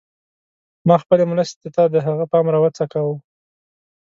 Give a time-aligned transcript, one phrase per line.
[0.87, 3.15] ما خپلې مرستې ته د هغه پام راوڅکاوه.